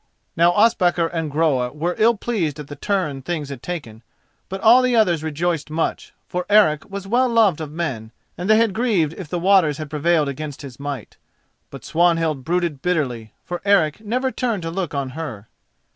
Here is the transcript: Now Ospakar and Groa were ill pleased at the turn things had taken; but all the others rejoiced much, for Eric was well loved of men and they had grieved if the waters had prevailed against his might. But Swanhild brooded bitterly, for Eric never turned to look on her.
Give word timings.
Now 0.35 0.49
Ospakar 0.53 1.09
and 1.09 1.29
Groa 1.29 1.71
were 1.73 1.93
ill 1.99 2.17
pleased 2.17 2.59
at 2.59 2.67
the 2.69 2.75
turn 2.75 3.21
things 3.21 3.49
had 3.49 3.61
taken; 3.61 4.01
but 4.49 4.59
all 4.61 4.81
the 4.81 4.95
others 4.95 5.21
rejoiced 5.21 5.69
much, 5.69 6.11
for 6.27 6.43
Eric 6.49 6.89
was 6.89 7.05
well 7.05 7.29
loved 7.29 7.61
of 7.61 7.71
men 7.71 8.11
and 8.35 8.49
they 8.49 8.57
had 8.57 8.73
grieved 8.73 9.13
if 9.15 9.29
the 9.29 9.37
waters 9.37 9.77
had 9.77 9.91
prevailed 9.91 10.27
against 10.27 10.63
his 10.63 10.79
might. 10.79 11.17
But 11.69 11.85
Swanhild 11.85 12.43
brooded 12.43 12.81
bitterly, 12.81 13.33
for 13.45 13.61
Eric 13.63 13.99
never 13.99 14.31
turned 14.31 14.63
to 14.63 14.71
look 14.71 14.95
on 14.95 15.09
her. 15.09 15.47